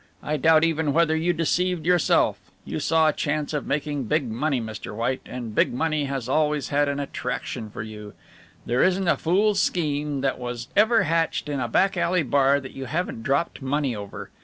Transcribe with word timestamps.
I 0.23 0.35
doubt 0.37 0.63
even 0.63 0.93
whether 0.93 1.15
you 1.15 1.31
deceived 1.31 1.85
yourself. 1.85 2.39
You 2.65 2.79
saw 2.79 3.09
a 3.09 3.13
chance 3.13 3.53
of 3.53 3.67
making 3.67 4.05
big 4.05 4.31
money, 4.31 4.59
Mr. 4.59 4.95
White, 4.95 5.21
and 5.27 5.53
big 5.53 5.71
money 5.75 6.05
has 6.05 6.27
always 6.27 6.69
had 6.69 6.89
an 6.89 6.99
attraction 6.99 7.69
for 7.69 7.83
you. 7.83 8.15
There 8.65 8.81
isn't 8.81 9.07
a 9.07 9.15
fool's 9.15 9.59
scheme 9.59 10.21
that 10.21 10.39
was 10.39 10.69
ever 10.75 11.03
hatched 11.03 11.47
in 11.49 11.59
a 11.59 11.67
back 11.67 11.97
alley 11.97 12.23
bar 12.23 12.59
that 12.61 12.71
you 12.73 12.85
haven't 12.85 13.21
dropped 13.21 13.61
money 13.61 13.95
over. 13.95 14.31